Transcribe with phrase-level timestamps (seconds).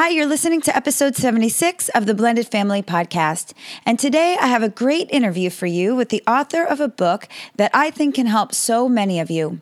[0.00, 3.52] Hi, you're listening to episode 76 of the Blended Family Podcast.
[3.84, 7.28] And today I have a great interview for you with the author of a book
[7.56, 9.60] that I think can help so many of you.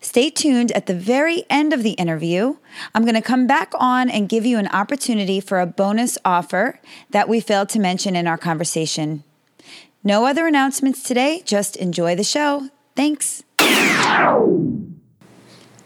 [0.00, 2.58] Stay tuned at the very end of the interview.
[2.94, 6.78] I'm going to come back on and give you an opportunity for a bonus offer
[7.10, 9.24] that we failed to mention in our conversation.
[10.04, 12.68] No other announcements today, just enjoy the show.
[12.94, 13.42] Thanks.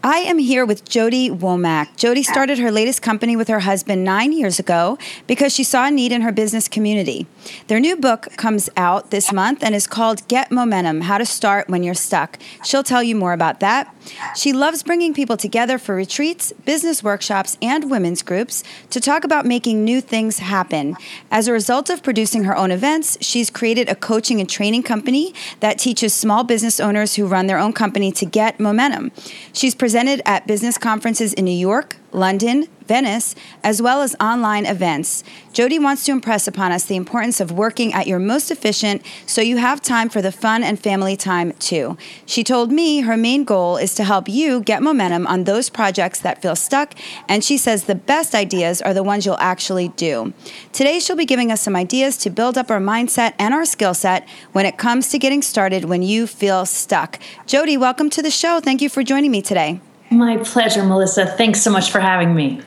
[0.09, 1.97] I am here with Jodi Womack.
[1.97, 5.91] Jodi started her latest company with her husband nine years ago because she saw a
[5.91, 7.27] need in her business community.
[7.67, 11.69] Their new book comes out this month and is called Get Momentum How to Start
[11.69, 12.39] When You're Stuck.
[12.63, 13.93] She'll tell you more about that.
[14.37, 19.45] She loves bringing people together for retreats, business workshops, and women's groups to talk about
[19.45, 20.95] making new things happen.
[21.33, 25.35] As a result of producing her own events, she's created a coaching and training company
[25.59, 29.11] that teaches small business owners who run their own company to get momentum.
[29.53, 35.25] She's presented at business conferences in New York, London, Venice, as well as online events.
[35.55, 39.41] Jodi wants to impress upon us the importance of working at your most efficient so
[39.41, 41.97] you have time for the fun and family time too.
[42.27, 46.21] She told me her main goal is to help you get momentum on those projects
[46.21, 46.95] that feel stuck,
[47.27, 50.35] and she says the best ideas are the ones you'll actually do.
[50.73, 53.95] Today, she'll be giving us some ideas to build up our mindset and our skill
[53.95, 57.19] set when it comes to getting started when you feel stuck.
[57.47, 58.61] Jodi, welcome to the show.
[58.61, 59.81] Thank you for joining me today.
[60.11, 61.27] My pleasure, Melissa.
[61.27, 62.61] Thanks so much for having me.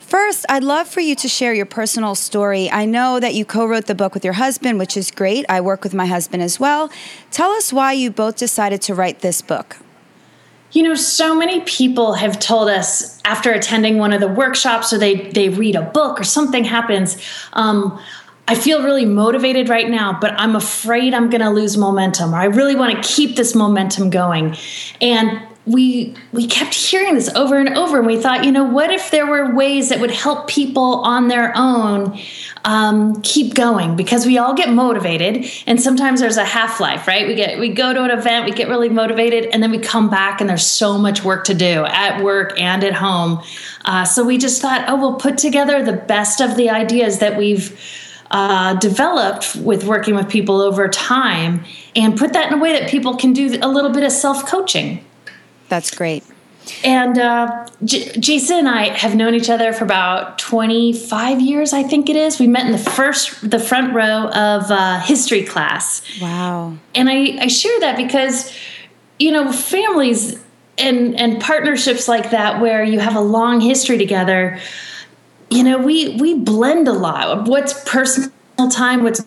[0.00, 2.68] First, I'd love for you to share your personal story.
[2.68, 5.44] I know that you co wrote the book with your husband, which is great.
[5.48, 6.90] I work with my husband as well.
[7.30, 9.76] Tell us why you both decided to write this book.
[10.72, 14.98] You know, so many people have told us after attending one of the workshops or
[14.98, 17.16] they, they read a book or something happens,
[17.52, 18.00] um,
[18.48, 22.38] I feel really motivated right now, but I'm afraid I'm going to lose momentum, or
[22.38, 24.56] I really want to keep this momentum going.
[25.00, 25.40] And
[25.72, 29.10] we we kept hearing this over and over and we thought you know what if
[29.10, 32.18] there were ways that would help people on their own
[32.64, 33.96] um, keep going?
[33.96, 37.26] Because we all get motivated and sometimes there's a half-life right?
[37.26, 40.10] We get we go to an event we get really motivated and then we come
[40.10, 43.42] back and there's so much work to do at work and at home.
[43.84, 47.36] Uh, so we just thought oh we'll put together the best of the ideas that
[47.36, 47.78] we've
[48.30, 51.64] uh, developed with working with people over time
[51.96, 55.04] and put that in a way that people can do a little bit of self-coaching
[55.70, 56.24] that's great.
[56.84, 61.82] And uh, J- Jason and I have known each other for about 25 years, I
[61.82, 62.38] think it is.
[62.38, 66.02] We met in the first, the front row of uh, history class.
[66.20, 66.76] Wow.
[66.94, 68.54] And I, I share that because,
[69.18, 70.42] you know, families
[70.76, 74.58] and, and partnerships like that, where you have a long history together,
[75.50, 77.48] you know, we, we blend a lot.
[77.48, 78.30] What's personal
[78.70, 79.26] time, what's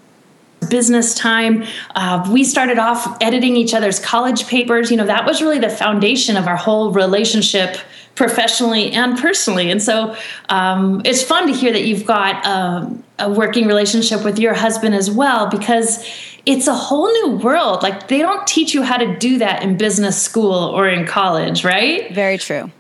[0.63, 1.63] business time.
[1.95, 4.91] Uh, we started off editing each other's college papers.
[4.91, 7.77] You know, that was really the foundation of our whole relationship
[8.15, 9.71] professionally and personally.
[9.71, 10.15] And so
[10.49, 14.93] um, it's fun to hear that you've got um, a working relationship with your husband
[14.93, 16.05] as well because
[16.45, 17.81] it's a whole new world.
[17.81, 21.63] Like they don't teach you how to do that in business school or in college,
[21.63, 22.13] right?
[22.13, 22.71] Very true.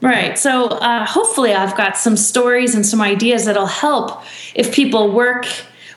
[0.00, 0.36] Right.
[0.36, 5.46] So uh, hopefully, I've got some stories and some ideas that'll help if people work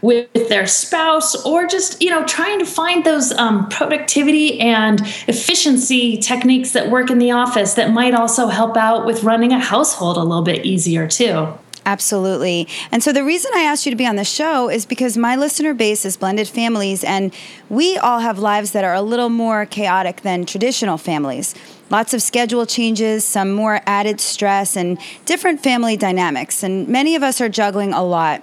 [0.05, 6.15] with their spouse or just you know trying to find those um, productivity and efficiency
[6.17, 10.15] techniques that work in the office that might also help out with running a household
[10.15, 11.51] a little bit easier too
[11.87, 12.67] Absolutely.
[12.91, 15.35] And so the reason I asked you to be on the show is because my
[15.35, 17.31] listener base is blended families, and
[17.69, 21.53] we all have lives that are a little more chaotic than traditional families.
[21.91, 26.63] Lots of schedule changes, some more added stress, and different family dynamics.
[26.63, 28.41] And many of us are juggling a lot.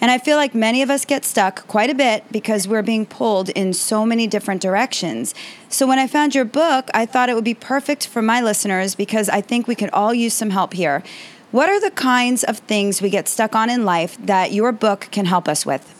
[0.00, 3.04] And I feel like many of us get stuck quite a bit because we're being
[3.04, 5.34] pulled in so many different directions.
[5.68, 8.94] So when I found your book, I thought it would be perfect for my listeners
[8.94, 11.02] because I think we could all use some help here.
[11.50, 15.08] What are the kinds of things we get stuck on in life that your book
[15.10, 15.96] can help us with?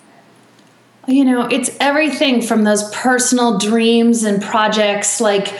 [1.08, 5.52] You know, it's everything from those personal dreams and projects like,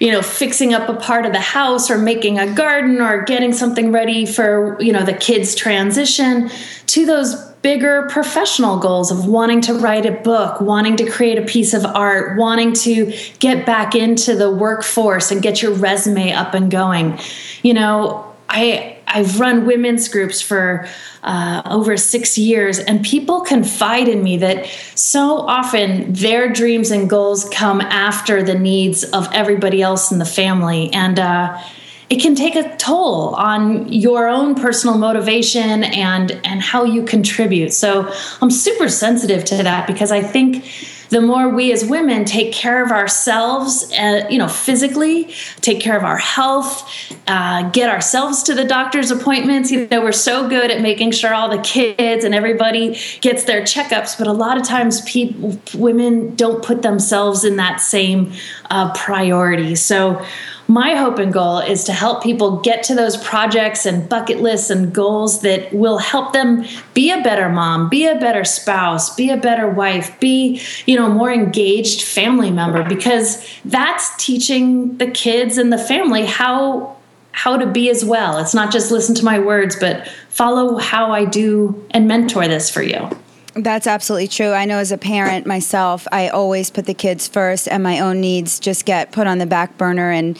[0.00, 3.52] you know, fixing up a part of the house or making a garden or getting
[3.52, 6.50] something ready for, you know, the kids' transition
[6.86, 11.42] to those bigger professional goals of wanting to write a book, wanting to create a
[11.42, 16.54] piece of art, wanting to get back into the workforce and get your resume up
[16.54, 17.18] and going.
[17.64, 20.86] You know, I I've run women's groups for
[21.24, 27.10] uh, over six years, and people confide in me that so often their dreams and
[27.10, 30.92] goals come after the needs of everybody else in the family.
[30.92, 31.60] And uh,
[32.08, 37.72] it can take a toll on your own personal motivation and and how you contribute
[37.72, 38.10] so
[38.40, 40.64] i'm super sensitive to that because i think
[41.08, 45.96] the more we as women take care of ourselves, uh, you know, physically, take care
[45.96, 46.90] of our health,
[47.28, 49.70] uh, get ourselves to the doctor's appointments.
[49.70, 53.62] You know, we're so good at making sure all the kids and everybody gets their
[53.62, 58.32] checkups, but a lot of times people, women don't put themselves in that same
[58.70, 59.74] uh, priority.
[59.76, 60.24] So
[60.68, 64.70] my hope and goal is to help people get to those projects and bucket lists
[64.70, 69.30] and goals that will help them be a better mom, be a better spouse, be
[69.30, 75.56] a better wife, be, you know, more engaged family member because that's teaching the kids
[75.56, 76.96] and the family how
[77.30, 78.38] how to be as well.
[78.38, 82.70] It's not just listen to my words, but follow how I do and mentor this
[82.70, 83.10] for you.
[83.56, 84.52] That's absolutely true.
[84.52, 88.20] I know as a parent myself, I always put the kids first and my own
[88.20, 90.38] needs just get put on the back burner and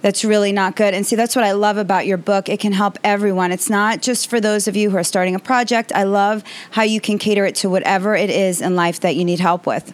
[0.00, 0.94] that's really not good.
[0.94, 2.48] And see, that's what I love about your book.
[2.48, 3.50] It can help everyone.
[3.52, 5.92] It's not just for those of you who are starting a project.
[5.92, 9.24] I love how you can cater it to whatever it is in life that you
[9.24, 9.92] need help with.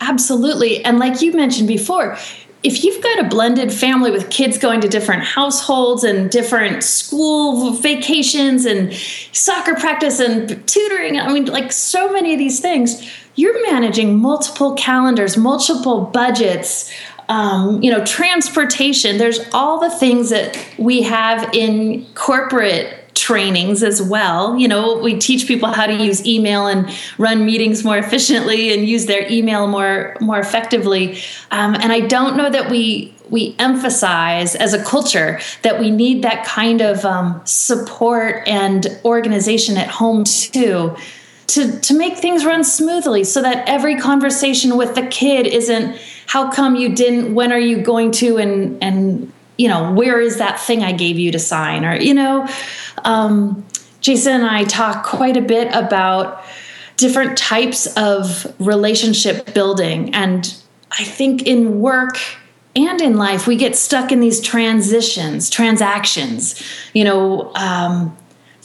[0.00, 0.84] Absolutely.
[0.84, 2.16] And like you mentioned before,
[2.62, 7.72] if you've got a blended family with kids going to different households and different school
[7.74, 8.92] vacations and
[9.32, 14.74] soccer practice and tutoring, I mean, like so many of these things, you're managing multiple
[14.74, 16.92] calendars, multiple budgets,
[17.28, 19.18] um, you know, transportation.
[19.18, 24.56] There's all the things that we have in corporate trainings as well.
[24.56, 28.88] You know, we teach people how to use email and run meetings more efficiently and
[28.88, 31.18] use their email more more effectively.
[31.50, 36.22] Um, and I don't know that we we emphasize as a culture that we need
[36.22, 40.96] that kind of um, support and organization at home too.
[41.48, 45.96] To, to make things run smoothly so that every conversation with the kid isn't
[46.26, 50.38] how come you didn't when are you going to and and you know where is
[50.38, 52.48] that thing i gave you to sign or you know
[53.04, 53.64] um,
[54.00, 56.44] Jason and I talk quite a bit about
[56.96, 60.14] different types of relationship building.
[60.14, 60.54] And
[60.92, 62.18] I think in work
[62.76, 66.62] and in life, we get stuck in these transitions, transactions,
[66.92, 68.16] you know, um,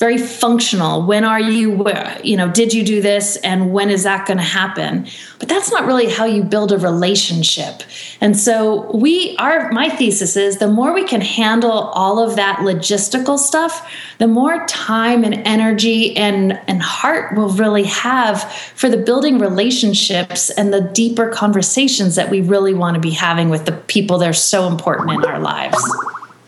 [0.04, 1.02] very functional.
[1.02, 1.86] When are you,
[2.26, 5.08] you know, did you do this and when is that going to happen?
[5.40, 7.84] But that's not really how you build a relationship.
[8.20, 12.58] And so we are, my thesis is the more we can handle all of that
[12.58, 18.44] logistical stuff, the more time and energy and, and heart we'll really have
[18.76, 23.48] for the building relationships and the deeper conversations that we really want to be having
[23.48, 25.82] with the people that are so important in our lives.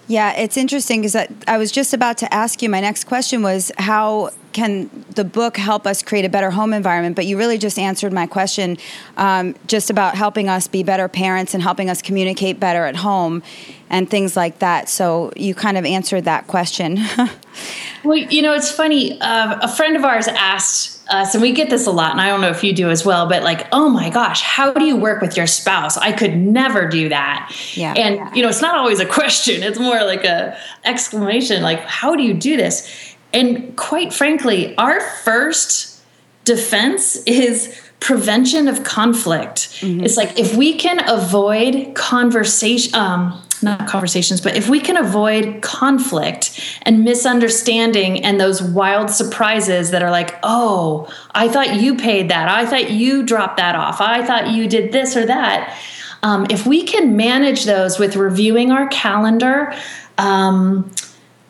[0.08, 1.16] Yeah, it's interesting because
[1.48, 2.70] I was just about to ask you.
[2.70, 7.16] My next question was how can the book help us create a better home environment?
[7.16, 8.78] But you really just answered my question,
[9.18, 13.42] um, just about helping us be better parents and helping us communicate better at home
[13.90, 14.90] and things like that.
[14.90, 17.00] So you kind of answered that question.
[18.04, 19.20] well, you know, it's funny.
[19.20, 22.30] Uh, a friend of ours asked us, and we get this a lot, and I
[22.30, 24.96] don't know if you do as well, but like, oh my gosh, how do you
[24.96, 25.98] work with your spouse?
[25.98, 27.56] I could never do that.
[27.74, 27.94] Yeah.
[27.94, 28.34] And yeah.
[28.34, 32.24] you know, it's not always a question; it's more like a exclamation, like, how do
[32.24, 33.16] you do this?
[33.34, 36.02] And quite frankly, our first
[36.46, 39.82] defense is prevention of conflict.
[39.82, 40.06] Mm-hmm.
[40.06, 45.62] It's like if we can avoid conversation, um, not conversations, but if we can avoid
[45.62, 52.30] conflict and misunderstanding and those wild surprises that are like, oh, I thought you paid
[52.30, 52.48] that.
[52.48, 54.02] I thought you dropped that off.
[54.02, 55.78] I thought you did this or that.
[56.24, 59.74] Um, if we can manage those with reviewing our calendar,
[60.18, 60.92] um,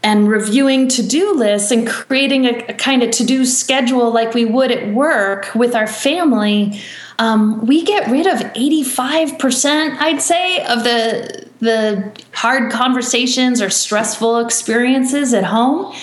[0.06, 4.36] and reviewing to do lists and creating a, a kind of to do schedule like
[4.36, 6.80] we would at work with our family,
[7.18, 14.40] um, we get rid of 85%, I'd say, of the, the hard conversations or stressful
[14.40, 15.94] experiences at home.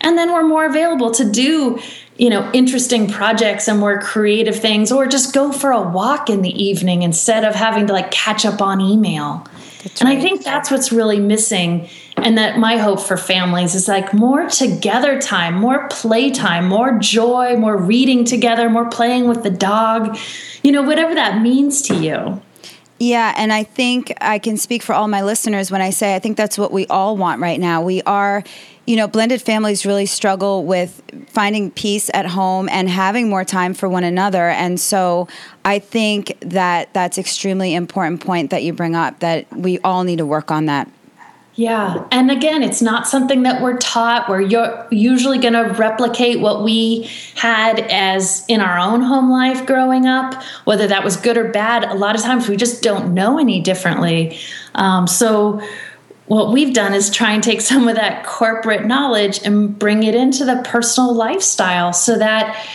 [0.00, 1.80] And then we're more available to do
[2.18, 6.42] you know interesting projects and more creative things or just go for a walk in
[6.42, 9.46] the evening instead of having to like catch up on email
[9.82, 10.18] that's and right.
[10.18, 11.88] I think that's what's really missing.
[12.16, 16.98] And that my hope for families is like more together time, more play time, more
[16.98, 20.16] joy, more reading together, more playing with the dog,
[20.62, 22.40] you know, whatever that means to you.
[23.02, 26.20] Yeah, and I think I can speak for all my listeners when I say I
[26.20, 27.82] think that's what we all want right now.
[27.82, 28.44] We are
[28.86, 33.74] you know, blended families really struggle with finding peace at home and having more time
[33.74, 34.48] for one another.
[34.48, 35.28] And so
[35.64, 40.18] I think that that's extremely important point that you bring up that we all need
[40.18, 40.88] to work on that.
[41.54, 42.06] Yeah.
[42.10, 44.28] And again, it's not something that we're taught.
[44.28, 44.40] We're
[44.90, 50.42] usually going to replicate what we had as in our own home life growing up,
[50.64, 51.84] whether that was good or bad.
[51.84, 54.38] A lot of times we just don't know any differently.
[54.74, 55.60] Um, so,
[56.26, 60.14] what we've done is try and take some of that corporate knowledge and bring it
[60.14, 62.66] into the personal lifestyle so that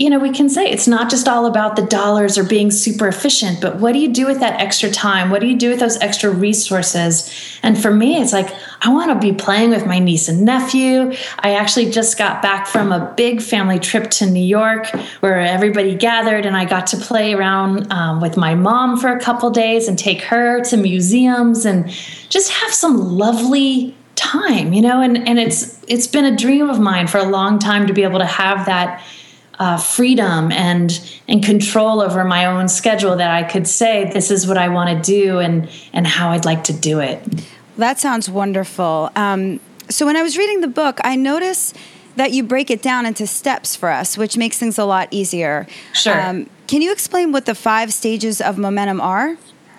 [0.00, 3.06] you know, we can say it's not just all about the dollars or being super
[3.06, 5.28] efficient, but what do you do with that extra time?
[5.28, 7.30] What do you do with those extra resources?
[7.62, 11.12] And for me, it's like, I want to be playing with my niece and nephew.
[11.40, 14.86] I actually just got back from a big family trip to New York
[15.20, 19.20] where everybody gathered and I got to play around um, with my mom for a
[19.20, 21.90] couple days and take her to museums and
[22.30, 26.80] just have some lovely time, you know, and, and it's it's been a dream of
[26.80, 29.02] mine for a long time to be able to have that
[29.60, 34.46] uh, freedom and and control over my own schedule that I could say this is
[34.46, 37.22] what I want to do and and how I'd like to do it.
[37.76, 39.10] That sounds wonderful.
[39.14, 41.76] Um, so when I was reading the book, I noticed
[42.16, 45.66] that you break it down into steps for us, which makes things a lot easier.
[45.92, 46.20] Sure.
[46.20, 49.36] Um, can you explain what the five stages of momentum are?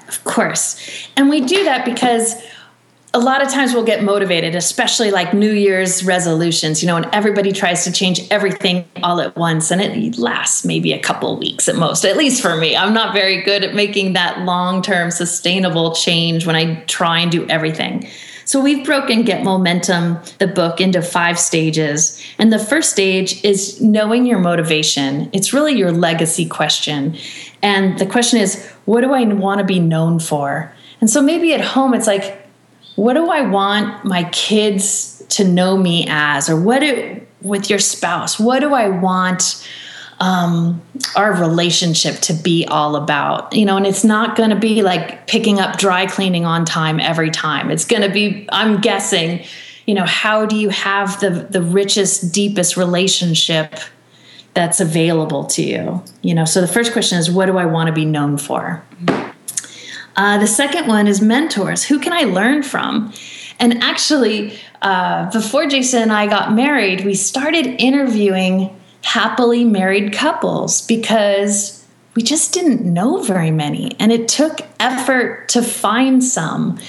[0.08, 1.08] Of course.
[1.16, 2.36] And we do that because
[3.14, 7.08] a lot of times we'll get motivated, especially like New Year's resolutions, you know, and
[7.12, 9.70] everybody tries to change everything all at once.
[9.70, 12.76] And it lasts maybe a couple weeks at most, at least for me.
[12.76, 17.30] I'm not very good at making that long term sustainable change when I try and
[17.30, 18.08] do everything.
[18.46, 22.22] So we've broken Get Momentum, the book, into five stages.
[22.38, 25.30] And the first stage is knowing your motivation.
[25.34, 27.18] It's really your legacy question.
[27.62, 30.74] And the question is, what do I want to be known for?
[31.02, 32.41] And so maybe at home, it's like,
[32.96, 36.50] what do I want my kids to know me as?
[36.50, 39.68] Or what do, with your spouse, what do I want
[40.20, 40.82] um,
[41.16, 43.54] our relationship to be all about?
[43.54, 47.00] You know, and it's not going to be like picking up dry cleaning on time
[47.00, 47.72] every time.
[47.72, 49.44] It's going to be, I'm guessing,
[49.88, 53.80] you know, how do you have the the richest, deepest relationship
[54.54, 56.04] that's available to you?
[56.22, 58.84] You know, so the first question is, what do I want to be known for?
[60.16, 61.84] Uh, the second one is mentors.
[61.84, 63.14] Who can I learn from?
[63.60, 70.86] And actually, uh, before Jason and I got married, we started interviewing happily married couples
[70.86, 73.96] because we just didn't know very many.
[74.00, 76.80] And it took effort to find some.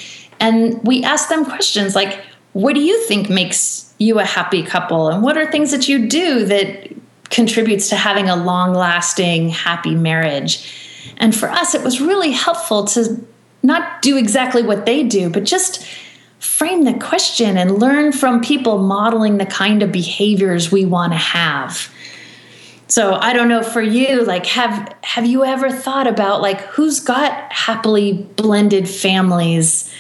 [0.41, 2.21] And we asked them questions like,
[2.53, 5.09] what do you think makes you a happy couple?
[5.09, 6.93] And what are things that you do that
[7.31, 10.92] contributes to having a long lasting, happy marriage?
[11.17, 13.25] And for us, it was really helpful to
[13.63, 15.87] not do exactly what they do, but just
[16.39, 21.19] frame the question and learn from people modeling the kind of behaviors we want to
[21.19, 21.93] have.
[22.89, 27.01] So I don't know for you like have have you ever thought about like who's
[27.01, 29.91] got happily blended families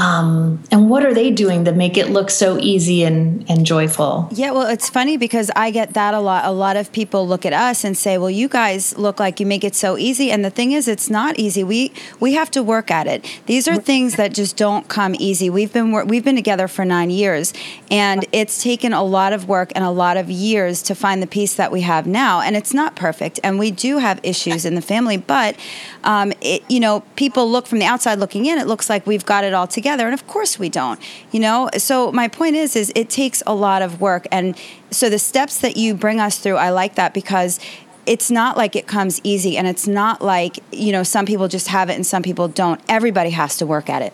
[0.00, 4.30] um, and what are they doing to make it look so easy and, and joyful?
[4.32, 6.46] Yeah, well, it's funny because I get that a lot.
[6.46, 9.44] A lot of people look at us and say, "Well, you guys look like you
[9.44, 11.62] make it so easy." And the thing is, it's not easy.
[11.62, 13.26] We we have to work at it.
[13.44, 15.50] These are things that just don't come easy.
[15.50, 17.52] We've been we've been together for nine years,
[17.90, 21.26] and it's taken a lot of work and a lot of years to find the
[21.26, 22.40] peace that we have now.
[22.40, 25.18] And it's not perfect, and we do have issues in the family.
[25.18, 25.56] But
[26.04, 28.56] um, it, you know, people look from the outside looking in.
[28.56, 31.00] It looks like we've got it all together together and of course we don't
[31.32, 31.68] you know?
[31.76, 34.56] So my point is is it takes a lot of work and
[34.90, 37.58] so the steps that you bring us through i like that because
[38.06, 41.68] it's not like it comes easy and it's not like you know some people just
[41.68, 42.80] have it and some people don't.
[42.88, 44.12] Everybody has to work at it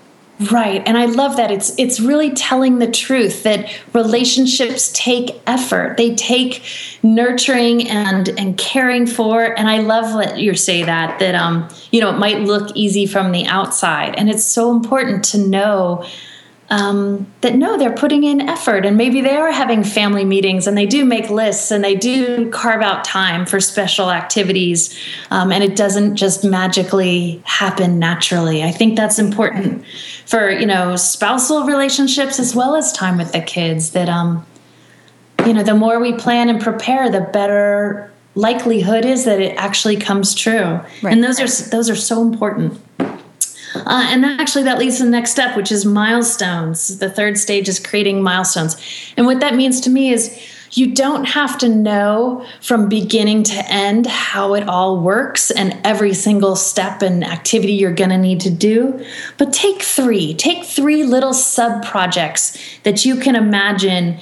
[0.51, 0.83] Right.
[0.85, 1.51] And I love that.
[1.51, 5.97] It's it's really telling the truth that relationships take effort.
[5.97, 6.63] They take
[7.03, 9.59] nurturing and and caring for.
[9.59, 13.07] And I love that you say that that um, you know, it might look easy
[13.07, 14.15] from the outside.
[14.17, 16.05] And it's so important to know
[16.69, 20.77] um, that no, they're putting in effort and maybe they are having family meetings and
[20.77, 24.99] they do make lists and they do carve out time for special activities
[25.31, 28.65] um, and it doesn't just magically happen naturally.
[28.65, 29.85] I think that's important
[30.27, 33.91] for you know spousal relationships as well as time with the kids.
[33.91, 34.45] That um,
[35.47, 39.97] you know, the more we plan and prepare, the better likelihood is that it actually
[39.97, 40.81] comes true.
[41.03, 41.05] Right.
[41.05, 42.81] And those are those are so important.
[43.87, 46.99] Uh, and actually, that leads to the next step, which is milestones.
[46.99, 48.77] The third stage is creating milestones.
[49.17, 50.39] And what that means to me is
[50.73, 56.13] you don't have to know from beginning to end how it all works and every
[56.13, 59.05] single step and activity you're going to need to do,
[59.39, 60.35] but take three.
[60.35, 64.19] Take three little sub projects that you can imagine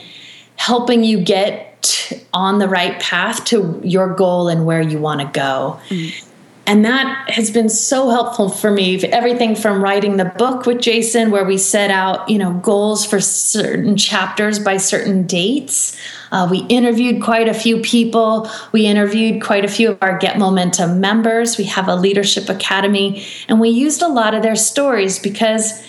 [0.56, 5.26] helping you get on the right path to your goal and where you want to
[5.26, 5.80] go.
[5.88, 6.24] Mm.
[6.66, 9.02] And that has been so helpful for me.
[9.04, 13.20] Everything from writing the book with jason where we set out you know goals for
[13.20, 15.96] certain chapters by certain dates.
[16.32, 18.50] Uh, we interviewed quite a few people.
[18.72, 21.58] We interviewed quite a few of our get momentum members.
[21.58, 23.24] We have a leadership academy.
[23.48, 25.84] And we used a lot of their stories because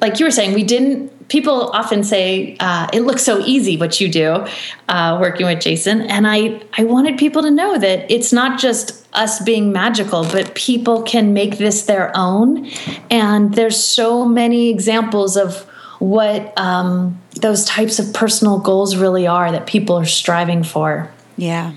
[0.00, 4.00] like you were saying we didn't people often say uh, it looks so easy what
[4.00, 4.44] you do
[4.88, 9.06] uh, working with jason and i i wanted people to know that it's not just
[9.14, 12.70] us being magical but people can make this their own
[13.10, 15.64] and there's so many examples of
[15.98, 21.72] what um, those types of personal goals really are that people are striving for yeah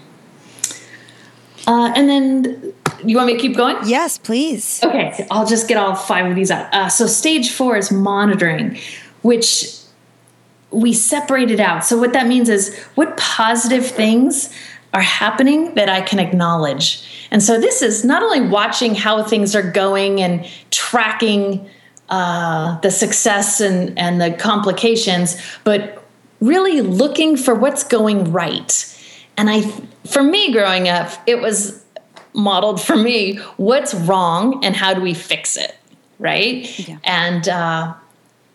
[1.68, 3.78] uh, and then you want me to keep going?
[3.86, 4.80] Yes, please.
[4.84, 6.74] Okay, I'll just get all five of these out.
[6.74, 8.78] Uh, so, stage four is monitoring
[9.22, 9.78] which
[10.72, 11.84] we separated out.
[11.84, 14.54] So, what that means is what positive things
[14.94, 17.28] are happening that I can acknowledge.
[17.32, 21.70] And so, this is not only watching how things are going and tracking
[22.10, 26.04] uh, the success and, and the complications, but
[26.42, 28.98] really looking for what's going right.
[29.38, 29.62] And I,
[30.06, 31.84] for me growing up, it was
[32.34, 35.78] modeled for me what's wrong and how do we fix it,
[36.20, 36.88] right?
[36.88, 36.98] Yeah.
[37.04, 37.94] And uh,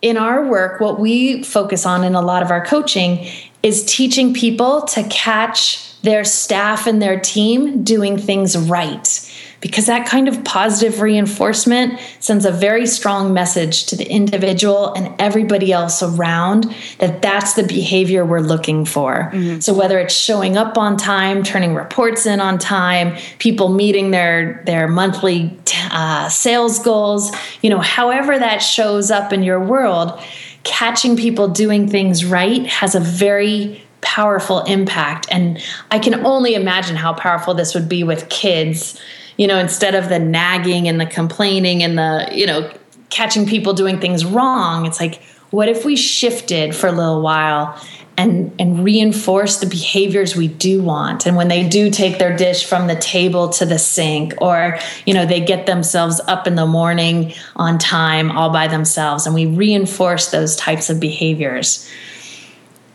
[0.01, 3.27] in our work, what we focus on in a lot of our coaching
[3.63, 9.26] is teaching people to catch their staff and their team doing things right
[9.59, 15.13] because that kind of positive reinforcement sends a very strong message to the individual and
[15.19, 19.31] everybody else around that that's the behavior we're looking for.
[19.33, 19.59] Mm-hmm.
[19.59, 24.61] So whether it's showing up on time, turning reports in on time, people meeting their
[24.65, 25.57] their monthly
[25.91, 30.19] uh, sales goals, you know, however that shows up in your world,
[30.63, 35.61] catching people doing things right has a very powerful impact and
[35.91, 38.99] i can only imagine how powerful this would be with kids
[39.37, 42.71] you know, instead of the nagging and the complaining and the, you know,
[43.09, 47.81] catching people doing things wrong, it's like, what if we shifted for a little while
[48.17, 51.25] and and reinforce the behaviors we do want?
[51.25, 55.13] And when they do take their dish from the table to the sink or you
[55.13, 59.45] know they get themselves up in the morning on time all by themselves and we
[59.45, 61.87] reinforce those types of behaviors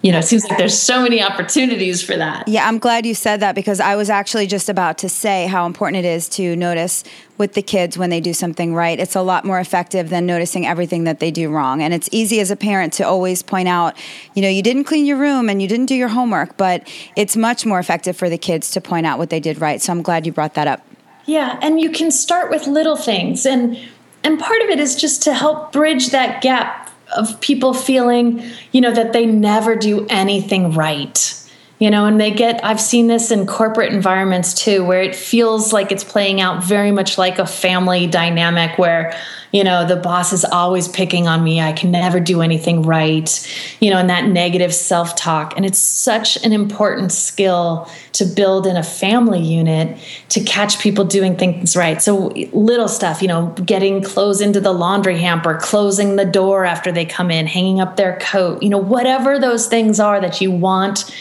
[0.03, 2.49] you know, it seems like there's so many opportunities for that.
[2.49, 5.65] Yeah, I'm glad you said that because I was actually just about to say how
[5.65, 7.05] important it is to notice
[7.39, 8.99] with the kids when they do something right.
[8.99, 11.81] It's a lot more effective than noticing everything that they do wrong.
[11.81, 13.97] And it's easy as a parent to always point out,
[14.35, 17.37] you know, you didn't clean your room and you didn't do your homework, but it's
[17.37, 19.81] much more effective for the kids to point out what they did right.
[19.81, 20.85] So I'm glad you brought that up.
[21.27, 23.79] Yeah, and you can start with little things and
[24.25, 26.82] and part of it is just to help bridge that gap
[27.17, 31.42] of people feeling, you know, that they never do anything right.
[31.83, 35.73] You know, and they get, I've seen this in corporate environments too, where it feels
[35.73, 39.19] like it's playing out very much like a family dynamic where,
[39.51, 41.61] you know, the boss is always picking on me.
[41.61, 45.55] I can never do anything right, you know, and that negative self talk.
[45.57, 51.05] And it's such an important skill to build in a family unit to catch people
[51.05, 52.01] doing things right.
[52.01, 56.93] So, little stuff, you know, getting clothes into the laundry hamper, closing the door after
[56.93, 60.53] they come in, hanging up their coat, you know, whatever those things are that you
[60.53, 61.13] want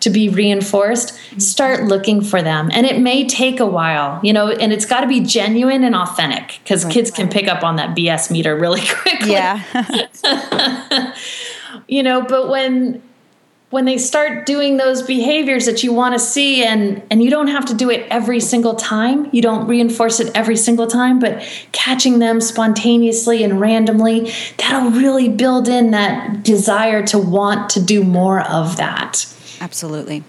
[0.00, 2.70] to be reinforced, start looking for them.
[2.72, 5.94] And it may take a while, you know, and it's got to be genuine and
[5.94, 6.92] authentic because right.
[6.92, 9.32] kids can pick up on that BS meter really quickly.
[9.32, 11.14] Yeah.
[11.88, 13.02] you know, but when
[13.70, 17.46] when they start doing those behaviors that you want to see and and you don't
[17.46, 21.40] have to do it every single time you don't reinforce it every single time but
[21.72, 28.02] catching them spontaneously and randomly that'll really build in that desire to want to do
[28.02, 29.24] more of that
[29.60, 30.24] Absolutely.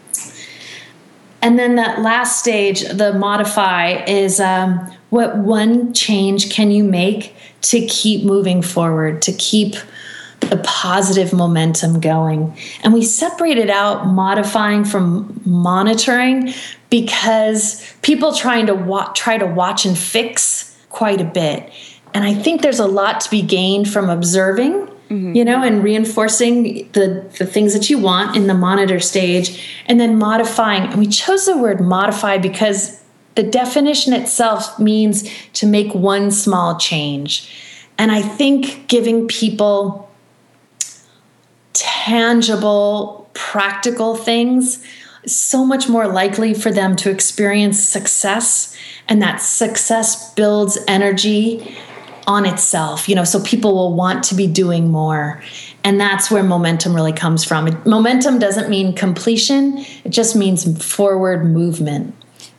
[1.42, 7.36] And then that last stage, the modify, is um, what one change can you make
[7.62, 9.76] to keep moving forward, to keep
[10.42, 12.56] the positive momentum going.
[12.84, 16.54] And we separated out modifying from monitoring
[16.90, 21.72] because people trying to wa- try to watch and fix quite a bit.
[22.14, 25.36] And I think there's a lot to be gained from observing mm-hmm.
[25.36, 30.00] you know, and reinforcing the, the things that you want in the monitor stage and
[30.00, 30.84] then modifying.
[30.84, 33.02] And we chose the word modify because
[33.36, 37.52] the definition itself means to make one small change.
[37.98, 40.10] And I think giving people
[41.74, 44.84] tangible, practical things
[45.26, 48.76] so much more likely for them to experience success
[49.08, 51.78] and that success builds energy
[52.32, 55.42] on itself, you know, so people will want to be doing more.
[55.84, 57.82] And that's where momentum really comes from.
[57.86, 62.16] Momentum doesn't mean completion, it just means forward movement.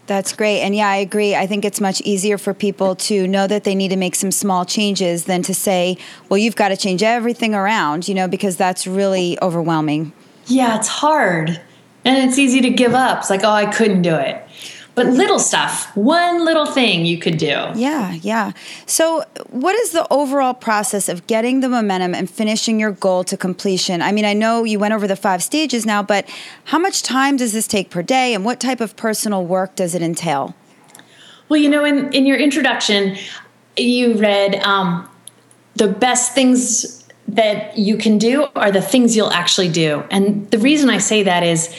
[0.07, 0.61] That's great.
[0.61, 1.35] And yeah, I agree.
[1.35, 4.31] I think it's much easier for people to know that they need to make some
[4.31, 5.97] small changes than to say,
[6.29, 10.13] well, you've got to change everything around, you know, because that's really overwhelming.
[10.49, 11.61] Yeah, it's hard.
[12.05, 13.21] And it's easy to give up.
[13.21, 14.45] It's like, oh, I couldn't do it.
[14.95, 17.47] But little stuff, one little thing you could do.
[17.75, 18.53] Yeah, yeah.
[18.85, 23.37] So, what is the overall process of getting the momentum and finishing your goal to
[23.39, 24.03] completion?
[24.03, 26.29] I mean, I know you went over the five stages now, but
[26.65, 29.95] how much time does this take per day and what type of personal work does
[29.95, 30.55] it entail?
[31.49, 33.17] Well, you know, in, in your introduction,
[33.79, 35.09] you read um,
[35.77, 40.05] the best things that you can do are the things you'll actually do.
[40.11, 41.75] And the reason I say that is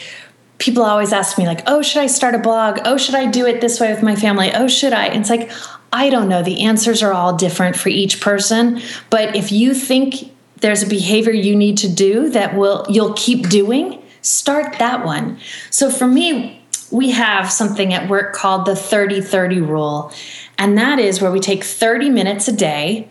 [0.63, 2.79] people always ask me like oh should i start a blog?
[2.85, 4.49] Oh should i do it this way with my family?
[4.53, 5.07] Oh should i?
[5.07, 5.51] And it's like
[5.91, 6.41] i don't know.
[6.41, 8.81] The answers are all different for each person.
[9.09, 13.49] But if you think there's a behavior you need to do that will you'll keep
[13.49, 15.37] doing start that one.
[15.69, 20.13] So for me we have something at work called the 30 30 rule.
[20.57, 23.09] And that is where we take 30 minutes a day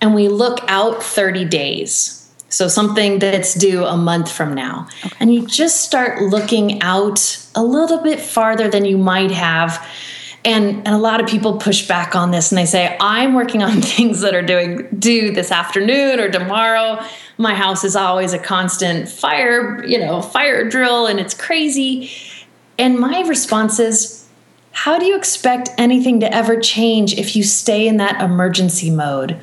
[0.00, 2.17] and we look out 30 days
[2.48, 4.88] so something that's due a month from now.
[5.04, 5.16] Okay.
[5.20, 9.86] And you just start looking out a little bit farther than you might have.
[10.44, 13.62] And, and a lot of people push back on this and they say, I'm working
[13.62, 17.04] on things that are doing due this afternoon or tomorrow.
[17.36, 22.10] My house is always a constant fire, you know, fire drill and it's crazy.
[22.78, 24.26] And my response is,
[24.72, 29.40] how do you expect anything to ever change if you stay in that emergency mode?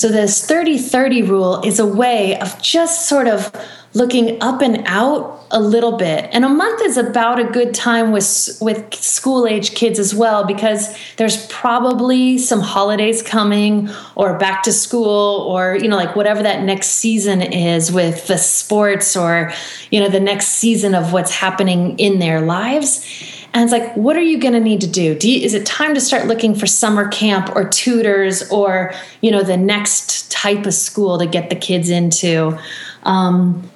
[0.00, 3.54] So, this 30 30 rule is a way of just sort of
[3.92, 6.26] looking up and out a little bit.
[6.32, 10.46] And a month is about a good time with with school age kids as well
[10.46, 16.42] because there's probably some holidays coming or back to school or you know like whatever
[16.44, 19.52] that next season is with the sports or
[19.90, 23.04] you know the next season of what's happening in their lives.
[23.52, 25.14] And it's like, what are you going to need to do?
[25.14, 29.30] do you, is it time to start looking for summer camp or tutors or, you
[29.30, 32.58] know, the next type of school to get the kids into?
[33.02, 33.68] Um,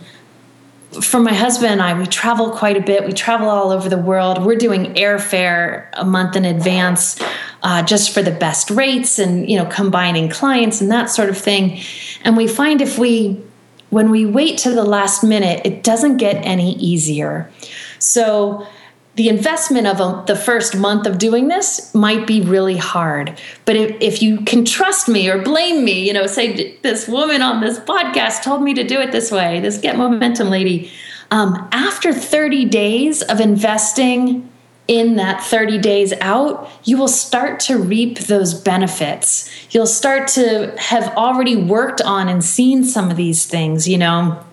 [1.03, 3.05] for my husband and I, we travel quite a bit.
[3.05, 4.45] We travel all over the world.
[4.45, 7.21] We're doing airfare a month in advance
[7.65, 11.39] uh, just for the best rates and, you know, combining clients and that sort of
[11.39, 11.81] thing.
[12.23, 13.43] And we find if we,
[13.91, 17.51] when we wait to the last minute, it doesn't get any easier.
[17.99, 18.67] So,
[19.17, 23.39] the investment of a, the first month of doing this might be really hard.
[23.65, 27.41] But if, if you can trust me or blame me, you know, say this woman
[27.41, 30.91] on this podcast told me to do it this way, this Get Momentum lady.
[31.31, 34.51] Um, after 30 days of investing
[34.89, 39.51] in that 30 days out, you will start to reap those benefits.
[39.71, 44.45] You'll start to have already worked on and seen some of these things, you know,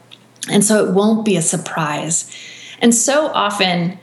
[0.50, 2.32] and so it won't be a surprise.
[2.80, 4.00] And so often,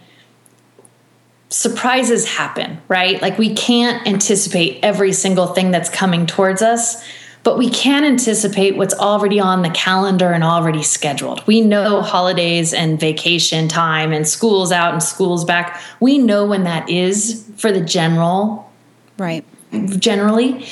[1.50, 3.20] surprises happen, right?
[3.22, 7.02] Like we can't anticipate every single thing that's coming towards us,
[7.42, 11.46] but we can anticipate what's already on the calendar and already scheduled.
[11.46, 15.80] We know holidays and vacation time and schools out and schools back.
[16.00, 18.70] We know when that is for the general,
[19.16, 19.44] right?
[19.98, 20.66] Generally.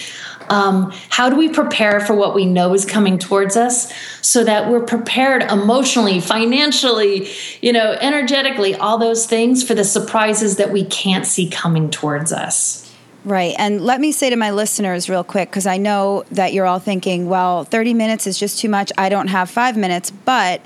[0.48, 4.70] Um, how do we prepare for what we know is coming towards us so that
[4.70, 7.28] we're prepared emotionally, financially,
[7.60, 12.32] you know, energetically, all those things for the surprises that we can't see coming towards
[12.32, 12.82] us?
[13.24, 13.56] Right.
[13.58, 16.78] And let me say to my listeners real quick, because I know that you're all
[16.78, 18.92] thinking, well, 30 minutes is just too much.
[18.96, 20.12] I don't have five minutes.
[20.12, 20.64] But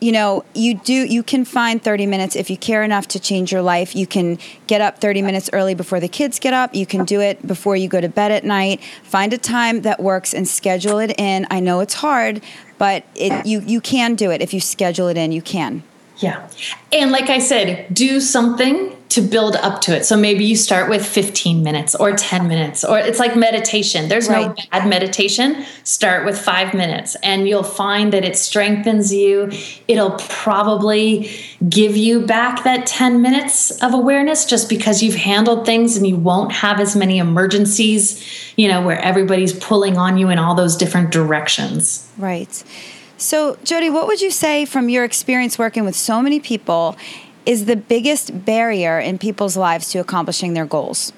[0.00, 3.52] you know, you do you can find 30 minutes if you care enough to change
[3.52, 3.96] your life.
[3.96, 6.74] You can get up 30 minutes early before the kids get up.
[6.74, 8.80] You can do it before you go to bed at night.
[9.02, 11.46] Find a time that works and schedule it in.
[11.50, 12.42] I know it's hard,
[12.78, 15.32] but it you you can do it if you schedule it in.
[15.32, 15.82] You can.
[16.18, 16.48] Yeah.
[16.92, 20.04] And like I said, do something to build up to it.
[20.04, 24.08] So maybe you start with 15 minutes or 10 minutes, or it's like meditation.
[24.08, 24.48] There's right.
[24.48, 25.64] no bad meditation.
[25.84, 29.50] Start with five minutes, and you'll find that it strengthens you.
[29.86, 31.30] It'll probably
[31.68, 36.16] give you back that 10 minutes of awareness just because you've handled things and you
[36.16, 38.22] won't have as many emergencies,
[38.56, 42.06] you know, where everybody's pulling on you in all those different directions.
[42.18, 42.62] Right.
[43.16, 46.96] So, Jodi, what would you say from your experience working with so many people
[47.48, 51.14] is the biggest barrier in people's lives to accomplishing their goals?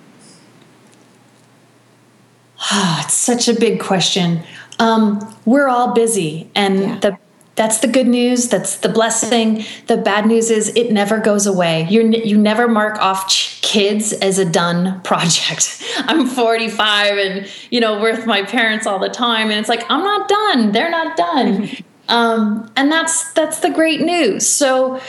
[2.73, 4.43] it's such a big question.
[4.79, 6.99] Um, we're all busy, and yeah.
[7.01, 7.19] the
[7.57, 8.49] that's the good news.
[8.49, 9.65] That's the blessing.
[9.89, 11.87] The bad news is it never goes away.
[11.91, 15.83] You you never mark off ch- kids as a done project.
[15.97, 20.05] I'm 45 and you know with my parents all the time, and it's like I'm
[20.05, 20.71] not done.
[20.71, 21.69] They're not done.
[22.09, 24.49] um, and that's that's the great news.
[24.49, 25.01] So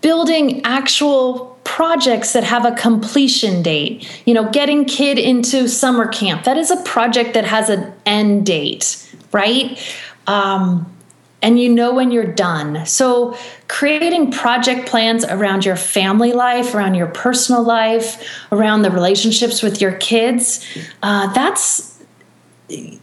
[0.00, 4.08] building actual projects that have a completion date.
[4.26, 8.46] You know, getting kid into summer camp, that is a project that has an end
[8.46, 9.78] date, right?
[10.26, 10.92] Um,
[11.40, 12.84] and you know when you're done.
[12.84, 13.36] So,
[13.68, 19.80] creating project plans around your family life, around your personal life, around the relationships with
[19.80, 20.66] your kids,
[21.02, 22.02] uh, that's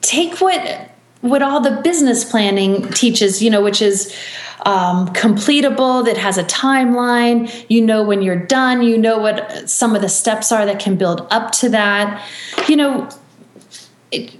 [0.02, 0.92] take what
[1.30, 4.16] what all the business planning teaches, you know, which is
[4.66, 7.66] um, completable, that has a timeline.
[7.70, 8.82] You know when you're done.
[8.84, 12.24] You know what some of the steps are that can build up to that.
[12.68, 13.10] You know,
[14.12, 14.36] it,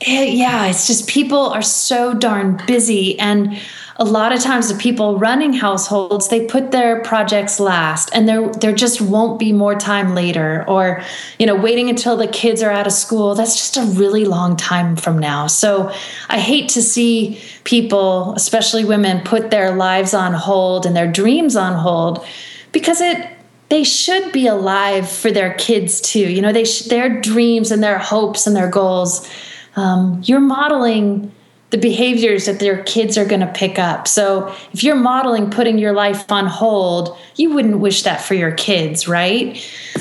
[0.00, 3.58] yeah, it's just people are so darn busy and
[3.98, 8.50] a lot of times the people running households they put their projects last and there
[8.52, 11.02] there just won't be more time later or
[11.38, 13.34] you know waiting until the kids are out of school.
[13.34, 15.46] That's just a really long time from now.
[15.46, 15.90] So
[16.28, 21.56] i hate to see people especially women put their lives on hold and their dreams
[21.56, 22.24] on hold
[22.72, 23.30] because it
[23.68, 26.20] they should be alive for their kids too.
[26.20, 29.28] You know they sh- their dreams and their hopes and their goals.
[29.74, 31.32] Um, you're modeling
[31.70, 34.06] the behaviors that their kids are going to pick up.
[34.06, 38.52] So if you're modeling putting your life on hold, you wouldn't wish that for your
[38.52, 39.56] kids, right?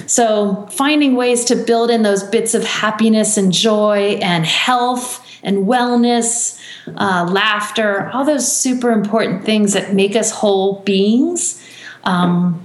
[0.05, 5.65] So finding ways to build in those bits of happiness and joy and health and
[5.65, 6.59] wellness,
[6.97, 11.63] uh, laughter, all those super important things that make us whole beings.
[12.03, 12.61] Um,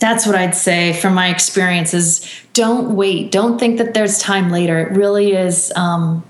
[0.00, 2.26] that's what I'd say from my experiences.
[2.52, 3.32] Don't wait.
[3.32, 4.78] Don't think that there's time later.
[4.78, 6.24] It really is um,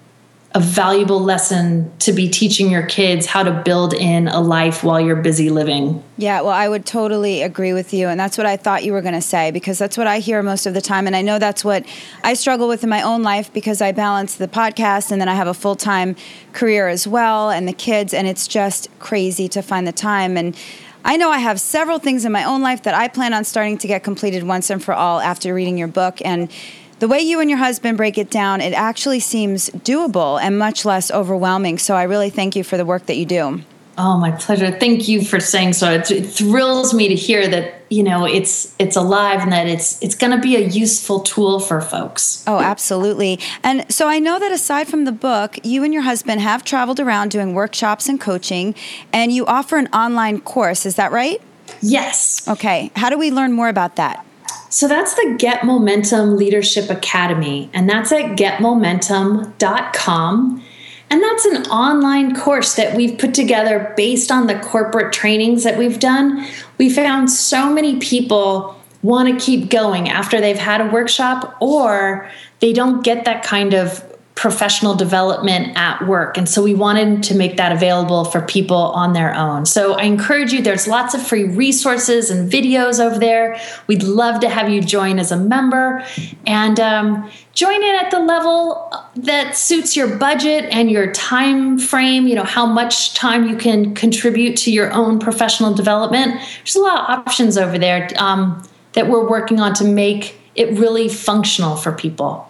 [0.55, 4.99] a valuable lesson to be teaching your kids how to build in a life while
[4.99, 6.03] you're busy living.
[6.17, 8.09] Yeah, well, I would totally agree with you.
[8.09, 10.43] And that's what I thought you were going to say because that's what I hear
[10.43, 11.07] most of the time.
[11.07, 11.85] And I know that's what
[12.25, 15.35] I struggle with in my own life because I balance the podcast and then I
[15.35, 16.17] have a full time
[16.55, 18.15] career as well and the kids.
[18.15, 20.39] And it's just crazy to find the time.
[20.39, 20.57] And
[21.05, 23.77] I know I have several things in my own life that I plan on starting
[23.79, 26.21] to get completed once and for all after reading your book.
[26.25, 26.51] And
[26.99, 30.85] the way you and your husband break it down, it actually seems doable and much
[30.85, 31.79] less overwhelming.
[31.79, 33.63] So I really thank you for the work that you do.
[34.01, 34.71] Oh, my pleasure.
[34.71, 35.91] Thank you for saying so.
[35.91, 40.01] It, it thrills me to hear that you know it's it's alive and that it's
[40.01, 42.45] it's going to be a useful tool for folks.
[42.47, 43.41] Oh, absolutely.
[43.65, 47.01] And so I know that aside from the book, you and your husband have traveled
[47.01, 48.77] around doing workshops and coaching,
[49.13, 50.87] and you offer an online course.
[50.87, 51.43] Is that right?
[51.83, 52.47] Yes.
[52.47, 52.93] Okay.
[52.95, 54.25] How do we learn more about that?
[54.70, 60.62] So that's the Get Momentum Leadership Academy, and that's at getmomentum.com.
[61.11, 65.78] And that's an online course that we've put together based on the corporate trainings that
[65.78, 66.46] we've done.
[66.76, 72.28] We found so many people want to keep going after they've had a workshop or
[72.61, 74.04] they don't get that kind of
[74.38, 76.38] professional development at work.
[76.38, 79.66] And so we wanted to make that available for people on their own.
[79.66, 83.61] So I encourage you, there's lots of free resources and videos over there.
[83.88, 86.07] We'd love to have you join as a member
[86.46, 92.29] and um, join in at the level that suits your budget and your time frame,
[92.29, 96.40] you know, how much time you can contribute to your own professional development.
[96.59, 100.79] There's a lot of options over there um, that we're working on to make it
[100.79, 102.48] really functional for people.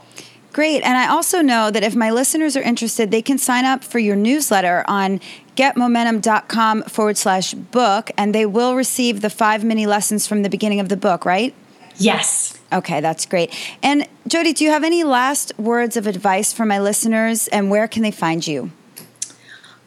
[0.59, 0.83] Great.
[0.83, 4.01] And I also know that if my listeners are interested, they can sign up for
[4.01, 5.21] your newsletter on
[5.55, 10.81] getmomentum.com forward slash book, and they will receive the five mini lessons from the beginning
[10.81, 11.55] of the book, right?
[11.99, 12.59] Yes.
[12.73, 13.55] Okay, that's great.
[13.85, 17.87] And Jodi, do you have any last words of advice for my listeners, and where
[17.87, 18.73] can they find you?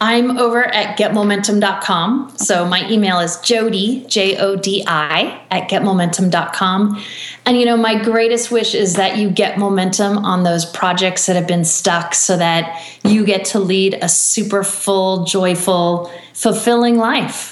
[0.03, 2.33] I'm over at getmomentum.com.
[2.35, 6.99] So my email is Jodi, J O D I, at getmomentum.com.
[7.45, 11.35] And you know, my greatest wish is that you get momentum on those projects that
[11.35, 17.51] have been stuck so that you get to lead a super full, joyful, fulfilling life.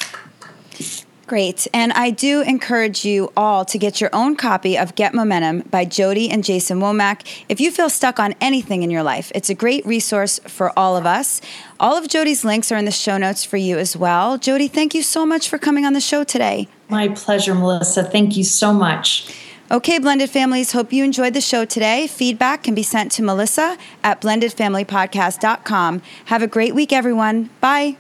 [1.30, 1.68] Great.
[1.76, 5.86] And I do encourage you all to get your own copy of Get Momentum by
[5.86, 7.22] Jodi and Jason Womack.
[7.48, 10.98] If you feel stuck on anything in your life, it's a great resource for all
[10.98, 11.40] of us.
[11.80, 14.40] All of Jodi's links are in the show notes for you as well.
[14.40, 16.68] Jodi, thank you so much for coming on the show today.
[16.90, 18.04] My pleasure, Melissa.
[18.04, 19.32] Thank you so much.
[19.70, 22.08] Okay, blended families, hope you enjoyed the show today.
[22.08, 26.02] Feedback can be sent to Melissa at blendedfamilypodcast.com.
[26.26, 27.52] Have a great week, everyone.
[27.62, 27.98] Bye.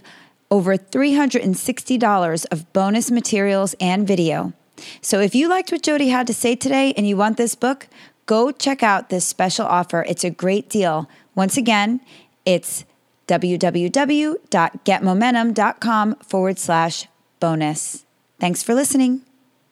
[0.52, 4.54] over $360 of bonus materials and video.
[5.02, 7.88] So if you liked what Jodi had to say today and you want this book,
[8.28, 10.06] go check out this special offer.
[10.08, 11.10] It's a great deal.
[11.34, 11.99] Once again,
[12.45, 12.86] it's
[13.27, 17.07] www.getmomentum.com forward slash
[17.39, 18.05] bonus.
[18.39, 19.21] Thanks for listening.